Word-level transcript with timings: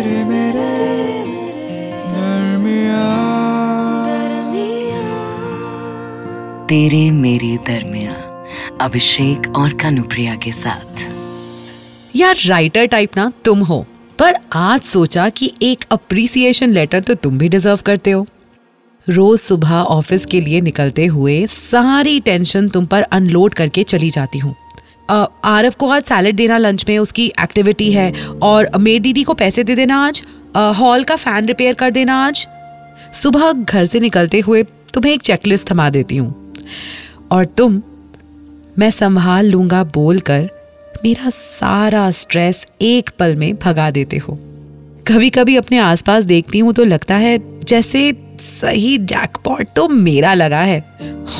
तेरे 0.00 0.24
मेरे 0.24 0.66
दरमिया 2.12 3.00
तेरे 6.66 7.10
मेरे 7.10 7.56
दरमिया 7.66 8.14
अभिषेक 8.80 9.56
और 9.56 9.72
कनुप्रिया 9.74 10.34
के 10.34 10.52
साथ। 10.52 11.04
यार 12.16 12.36
राइटर 12.46 12.86
टाइप 12.86 13.16
ना 13.16 13.32
तुम 13.44 13.62
हो। 13.62 13.84
पर 14.18 14.36
आज 14.52 14.80
सोचा 14.82 15.28
कि 15.28 15.52
एक 15.62 15.84
अप्रिसिएशन 15.90 16.70
लेटर 16.70 17.00
तो 17.00 17.14
तुम 17.14 17.38
भी 17.38 17.48
डिजर्व 17.48 17.80
करते 17.86 18.10
हो। 18.10 18.26
रोज 19.06 19.38
सुबह 19.40 19.74
ऑफ़िस 19.74 20.26
के 20.26 20.40
लिए 20.40 20.60
निकलते 20.60 21.06
हुए 21.06 21.46
सारी 21.46 22.20
टेंशन 22.20 22.68
तुम 22.68 22.86
पर 22.86 23.02
अनलोड 23.02 23.54
करके 23.54 23.82
चली 23.84 24.10
जाती 24.10 24.38
हूँ। 24.38 24.54
आरव 25.10 25.74
को 25.78 25.88
आज 25.88 26.02
सैलड 26.02 26.36
देना 26.36 26.58
लंच 26.58 26.84
में 26.88 26.98
उसकी 26.98 27.26
एक्टिविटी 27.42 27.90
है। 27.92 28.12
और 28.42 28.70
मेड 28.78 29.02
दीदी 29.02 29.22
को 29.22 29.34
पैसे 29.34 29.64
दे 29.64 29.74
देना 29.74 30.04
आज। 30.06 30.22
हॉल 30.56 31.04
का 31.04 31.16
फ़ैन 31.16 31.46
रिपेयर 31.46 31.74
कर 31.74 31.90
देना 31.90 32.16
आज। 32.26 32.46
सुबह 33.12 33.52
घर 33.52 33.86
से 33.86 34.00
निकलते 34.00 34.40
हुए 34.40 34.62
तुम्हें 34.94 35.12
एक 35.12 35.22
चेकलिस्ट 35.22 35.70
थमा 35.70 35.88
देती 35.90 36.16
हूँ। 36.16 36.54
और 37.30 37.44
तुम, 37.46 37.82
मैं 38.78 38.90
संभाल 38.90 39.46
लूँगा 39.46 39.82
बोलकर 39.84 40.48
मेरा 41.04 41.30
सारा 41.30 42.10
स्ट्रेस 42.10 42.66
एक 42.82 43.10
पल 43.18 43.34
में 43.36 43.54
भगा 43.56 43.90
देते 43.90 44.16
हो। 44.16 44.38
कभी 45.06 45.30
कभी 45.30 45.56
अपने 45.56 45.78
आसपास 45.78 46.24
देखती 46.24 46.58
हूँ 46.58 46.72
तो 46.72 46.84
लगता 46.84 47.16
है 47.16 47.38
जैसे 47.60 48.12
सही 48.40 48.96
जैकपॉट 48.98 49.68
तो 49.76 49.88
मेरा 49.88 50.34
लगा 50.34 50.60
है। 50.62 50.80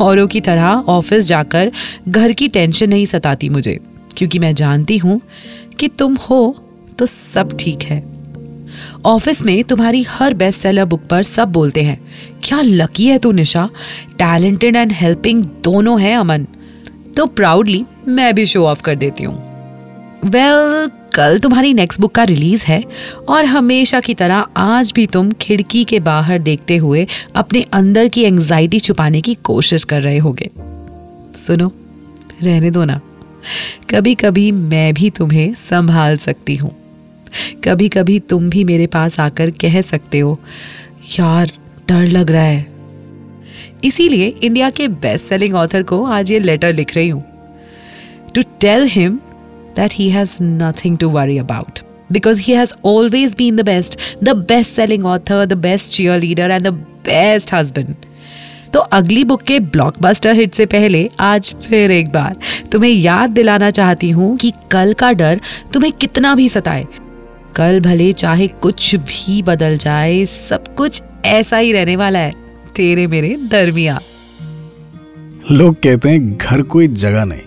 औरों 0.00 0.26
की 0.28 0.40
तरह 0.40 0.84
ऑफ़िस 0.88 1.24
जाकर 1.24 1.70
घर 2.08 2.32
की 2.32 2.48
टेंशन 2.48 2.88
नहीं 2.88 3.06
सताती 3.06 3.48
मुझे 3.48 3.78
क्योंकि 4.16 4.38
मैं 4.38 4.54
जानती 4.54 4.96
हूँ 4.98 5.20
कि 5.78 5.88
तुम 5.88 6.16
हो 6.30 6.40
तो 6.98 7.06
सब 7.06 7.56
ठीक 7.60 7.82
है। 7.82 8.02
ऑफ़िस 9.06 9.42
में 9.42 9.62
तुम्हारी 9.64 10.02
हर 10.02 10.34
बेस्ट 10.34 10.60
सेलर 10.60 10.84
बुक 10.84 11.06
पर 11.06 11.22
सब 11.22 11.52
बोलते 11.52 11.82
हैं 11.82 12.00
क्या 12.44 12.60
लकी 12.60 13.06
है 13.06 13.18
तू 13.18 13.32
निशा? 13.32 13.68
टैलेंटेड 14.18 14.76
एंड 14.76 14.92
हेल्पिंग 14.92 15.44
दोनों 15.64 16.00
है 16.00 16.14
अमन। 16.14 16.46
तो 17.16 17.26
प्राउडली 17.26 17.84
मैं 18.08 18.34
भी 18.34 18.46
शो 18.46 18.64
ऑफ़ 18.66 18.82
कर 18.82 18.94
देती 18.94 19.24
हूँ। 19.24 19.36
वेल 20.24 20.52
well, 20.52 20.90
कल 21.18 21.38
तुम्हारी 21.38 21.74
नेक्स्ट 21.74 22.00
बुक 22.00 22.14
का 22.14 22.24
रिलीज़ 22.24 22.64
है 22.64 22.84
और 23.28 23.44
हमेशा 23.44 24.00
की 24.00 24.14
तरह 24.14 24.46
आज 24.56 24.92
भी 24.94 25.06
तुम 25.06 25.32
खिड़की 25.32 25.84
के 25.84 26.00
बाहर 26.00 26.38
देखते 26.38 26.76
हुए 26.76 27.06
अपने 27.34 27.64
अंदर 27.72 28.08
की 28.08 28.22
एंजाइटी 28.22 28.80
छुपाने 28.80 29.20
की 29.20 29.34
कोशिश 29.34 29.84
कर 29.84 30.02
रहे 30.02 30.18
होगे। 30.18 30.50
सुनो, 31.46 31.72
रहने 32.42 32.70
दो 32.70 32.84
ना। 32.84 33.00
कभी 33.90 34.14
कभी 34.14 34.52
मैं 34.52 34.94
भी 34.94 35.10
तुम्हें 35.10 35.54
संभाल 35.54 36.16
सकती 36.16 36.54
हूँ। 36.54 36.76
कभी 37.64 37.88
कभी 37.88 38.20
तुम 38.20 38.50
भी 38.50 38.64
मेरे 38.64 38.86
पास 38.86 39.20
आकर 39.20 39.50
कह 39.50 39.80
सकते 39.80 40.18
हो, 40.18 40.40
यार, 41.20 41.52
डर 41.88 42.06
लग 42.06 42.30
रहा 42.30 42.42
है। 42.42 42.66
इसीलिए 43.84 44.34
इंडिया 44.42 44.70
के 44.70 44.88
बेस्ट 44.88 45.26
सेलिंग 45.26 45.54
ऑथर 45.54 45.82
को 45.82 46.04
आज 46.04 46.32
ये 46.32 46.38
लेटर 46.38 46.72
लिख 46.72 46.94
रही 46.94 47.08
हूँ। 47.08 47.24
To 48.34 48.42
tell 48.60 48.84
him 48.84 49.20
he 49.92 50.08
has 50.10 50.36
nothing 50.42 50.98
to 50.98 51.08
worry 51.08 51.38
about 51.38 51.78
because 52.12 52.40
he 52.40 52.52
has 52.52 52.72
always 52.84 53.34
been 53.38 53.56
the 53.56 53.60
best 53.60 53.98
the 54.24 54.28
best 54.28 54.70
selling 54.70 55.06
author 55.06 55.44
the 55.44 55.52
best 55.52 55.92
cheerleader 56.20 56.50
and 56.50 56.62
the 56.62 56.72
best 57.06 57.54
husband 57.54 57.94
तो 58.74 58.80
अगली 58.80 59.24
book 59.24 59.42
के 59.42 59.60
blockbuster 59.60 60.32
hit 60.32 60.54
से 60.54 60.66
पहले 60.66 61.10
आज 61.20 61.54
फिर 61.68 61.90
एक 61.90 62.08
बार 62.08 62.36
तुम्हें 62.72 62.90
याद 62.90 63.30
दिलाना 63.30 63.70
चाहती 63.70 64.10
हूँ 64.10 64.36
कि 64.36 64.52
कल 64.70 64.92
का 64.92 65.12
डर 65.12 65.40
तुम्हें 65.72 65.92
कितना 65.92 66.34
भी 66.34 66.48
सताए। 66.48 66.86
कल 67.56 67.80
भले 67.80 68.12
चाहे 68.12 68.48
कुछ 68.48 68.94
भी 68.96 69.42
बदल 69.42 69.76
जाए, 69.76 70.24
सब 70.26 70.74
कुछ 70.74 71.02
ऐसा 71.24 71.56
ही 71.56 71.72
रहने 71.72 71.96
वाला 71.96 72.18
है 72.18 72.32
तेरे 72.76 73.06
मेरे 73.06 73.36
दरमिया 73.50 73.98
लोग 75.50 75.74
कहते 75.74 76.08
हैं 76.08 76.36
घर 76.36 76.62
कोई 76.62 76.88
जगह 76.88 77.24
नहीं, 77.24 77.40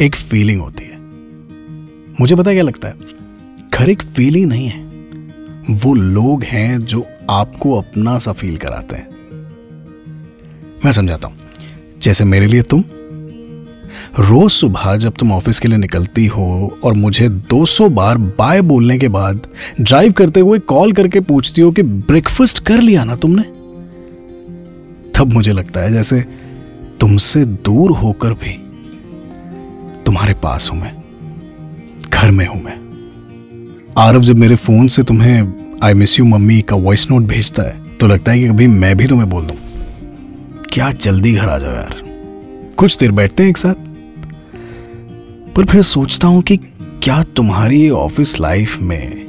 एक 0.00 0.16
फीलिंग 0.16 0.60
होती 0.60 0.84
है। 0.84 0.95
मुझे 2.20 2.36
पता 2.36 2.52
क्या 2.52 2.62
लगता 2.62 2.88
है? 2.88 2.94
घर 3.74 3.90
एक 3.90 4.02
फीलिंग 4.02 4.46
नहीं 4.46 4.68
है। 4.68 4.82
वो 5.70 5.94
लोग 5.94 6.42
हैं 6.42 6.78
जो 6.78 7.06
आपको 7.30 7.78
अपना 7.78 8.18
सा 8.18 8.32
फील 8.32 8.56
कराते 8.56 8.96
हैं। 8.96 9.08
मैं 10.84 10.92
समझाता 10.92 11.28
हूँ। 11.28 11.36
जैसे 12.02 12.24
मेरे 12.24 12.46
लिए 12.46 12.62
तुम। 12.62 12.84
रोज 14.18 14.50
सुबह 14.50 14.96
जब 14.96 15.12
तुम 15.12 15.32
ऑफ़िस 15.32 15.60
के 15.60 15.68
लिए 15.68 15.78
निकलती 15.78 16.26
हो 16.26 16.78
और 16.84 16.92
मुझे 16.92 17.28
200 17.28 17.88
बार 17.88 18.18
बाय 18.18 18.62
बोलने 18.62 18.98
के 18.98 19.08
बाद 19.08 19.46
ड्राइव 19.80 20.12
करते 20.12 20.40
हुए 20.40 20.58
कॉल 20.58 20.92
करके 20.92 21.20
पूछती 21.20 21.60
हो 21.60 21.70
कि 21.70 21.82
ब्रेकफास्ट 21.82 22.58
कर 22.58 22.80
लिया 22.80 23.04
ना 23.04 23.14
तुमने? 23.14 23.42
तब 25.18 25.30
मुझे 25.32 25.52
लगता 25.52 25.80
है 25.80 25.92
जैसे 25.92 26.20
तुमसे 27.00 27.44
दूर 27.44 27.90
होकर 27.90 28.32
भी 28.32 28.52
तुम्हारे 30.06 30.34
पास 30.34 30.70
हूँ 30.72 30.80
मैं। 30.80 31.05
घर 32.16 32.30
में 32.30 32.46
हूँ 32.46 32.62
मैं। 32.62 32.74
आरव 33.98 34.22
जब 34.22 34.36
मेरे 34.36 34.56
फ़ोन 34.56 34.86
से 34.88 35.02
तुम्हें 35.02 35.78
आई 35.82 35.94
मिस 35.94 36.18
यू 36.18 36.24
मम्मी 36.24 36.60
का 36.60 36.76
वॉइस 36.76 37.06
नोट 37.10 37.22
भेजता 37.22 37.62
है 37.62 37.96
तो 37.96 38.06
लगता 38.06 38.32
है 38.32 38.38
कि 38.38 38.48
कभी 38.48 38.66
मैं 38.66 38.96
भी 38.96 39.06
तुम्हें 39.06 39.28
बोल 39.30 39.44
दूँ। 39.44 39.56
क्या 40.72 40.90
जल्दी 40.92 41.32
घर 41.32 41.48
आ 41.48 41.58
जाओ 41.58 41.72
यार। 41.72 42.02
कुछ 42.76 42.96
देर 42.98 43.10
बैठते 43.10 43.42
हैं 43.42 43.50
एक 43.50 43.56
साथ। 43.56 43.84
पर 45.56 45.64
फिर 45.64 45.82
सोचता 45.82 46.28
हूँ 46.28 46.42
कि 46.42 46.56
क्या 46.56 47.22
तुम्हारी 47.36 47.88
ऑफ़िस 47.90 48.38
लाइफ 48.40 48.78
में 48.80 49.26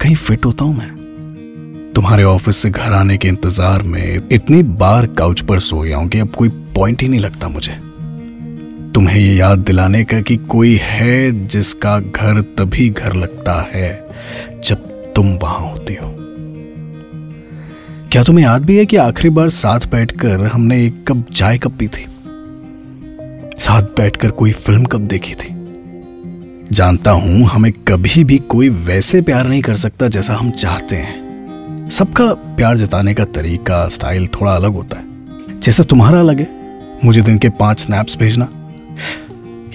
कहीं 0.00 0.14
फिट 0.14 0.44
होता 0.44 0.64
हूँ 0.64 0.76
मैं? 0.76 1.92
तुम्हारे 1.94 2.24
ऑफ़िस 2.24 2.56
से 2.56 2.70
घर 2.70 2.92
आने 2.92 3.16
के 3.16 3.28
इंतज़ार 3.28 3.82
में 3.82 4.28
इतनी 4.32 4.62
बार 4.78 5.06
काउच 5.18 5.40
पर 5.40 5.58
सो 5.60 5.80
गया 5.80 5.96
हूँ 5.96 6.08
कि 6.08 6.18
अब 6.18 6.30
कोई 6.30 6.48
पॉइंट 6.74 7.02
ही 7.02 7.08
नहीं 7.08 7.20
लगता 7.20 7.48
मुझे। 7.48 7.85
तुम्हें 8.96 9.20
ये 9.20 9.34
याद 9.34 9.58
दिलाने 9.58 10.04
का 10.04 10.20
कि 10.20 10.36
कोई 10.36 10.78
है 10.82 11.46
जिसका 11.46 11.98
घर 11.98 12.40
तभी 12.40 12.88
घर 12.88 13.14
लगता 13.14 13.70
है 13.74 14.08
जब 14.64 14.76
तुम 15.16 15.26
वहाँ 15.26 15.70
होती 15.70 15.94
हो। 15.94 16.16
क्या 18.12 18.22
तुम्हें 18.22 18.44
याद 18.44 18.64
भी 18.64 18.76
है 18.76 18.86
कि 18.86 18.96
आखिरी 18.96 19.30
बार 19.30 19.48
साथ 19.48 19.80
बैठकर 19.80 20.40
हमने 20.40 20.86
एक 20.86 21.04
कप 21.08 21.26
चाय 21.34 21.58
कप 21.58 21.72
पी 21.72 21.88
थी? 21.88 22.06
साथ 23.58 23.82
बैठकर 23.82 24.30
कोई 24.30 24.52
फ़िल्म 24.52 24.84
कब 24.84 25.00
देखी 25.00 25.34
थी? 25.34 25.48
जानता 26.72 27.10
हूँ 27.10 27.44
हमें 27.44 27.72
कभी 27.72 28.24
भी 28.24 28.38
कोई 28.38 28.68
वैसे 28.68 29.22
प्यार 29.22 29.46
नहीं 29.46 29.62
कर 29.62 29.76
सकता 29.76 30.08
जैसा 30.08 30.34
हम 30.34 30.50
चाहते 30.50 30.96
हैं। 30.96 31.88
सबका 31.90 32.32
प्यार 32.34 32.76
जताने 32.76 33.14
का 33.14 33.24
तरीका, 33.24 33.88
स्टाइल 33.88 34.26
थोड़ा 34.26 34.54
अलग 34.54 34.72
होता 34.72 34.96
है। 34.96 35.04
जैसा 35.60 35.82
तुम्हारा 35.82 36.20
अलग 36.20 36.38
है। 36.38 36.48
मुझे 37.04 37.22
दिन 37.22 37.38
के 37.38 37.48
पाँच 37.48 37.80
स्नैप्स 37.80 38.18
भेजना। 38.18 38.48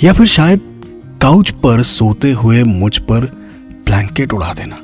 या 0.04 0.14
फिर 0.14 0.26
शायद 0.26 0.62
काउच 1.22 1.52
पर 1.52 1.82
सोते 1.82 2.32
हुए 2.32 2.64
मुझ 2.64 2.98
पर 2.98 3.26
ब्लैंकेट 3.86 4.34
उड़ा 4.34 4.54
देना। 4.54 4.76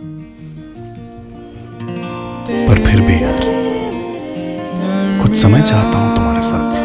पर 2.68 2.76
फिर 2.76 3.02
भी 3.02 3.24
यार, 3.24 3.40
कुछ 5.24 5.36
समय 5.36 5.62
चाहता 5.62 6.00
हूँ 6.00 6.16
तुम्हारे 6.16 6.42
साथ। 6.42 6.76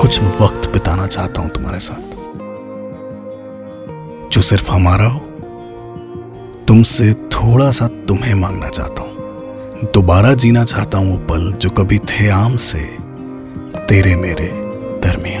कुछ 0.00 0.20
वक्त 0.22 0.72
बिताना 0.72 1.06
चाहता 1.06 1.42
हूँ 1.42 1.50
तुम्हारे 1.50 1.78
साथ। 1.78 2.14
जो 4.32 4.40
सिर्फ़ 4.40 4.70
हमारा 4.70 5.06
हो, 5.06 5.20
तुमसे 6.68 7.14
थोड़ा 7.14 7.70
सा 7.70 7.88
तुम्हें 7.88 8.34
मांगना 8.34 8.68
चाहता 8.68 9.02
हूँ। 9.02 9.10
दोबारा 9.94 10.34
जीना 10.34 10.64
चाहता 10.64 10.98
हूँ 10.98 11.10
वो 11.10 11.18
पल 11.26 11.52
जो 11.52 11.70
कभी 11.70 11.98
थे 11.98 12.28
आम 12.28 12.56
से, 12.56 12.78
तेरे 13.88 14.16
मेरे 14.16 14.50
दरमिया 15.04 15.40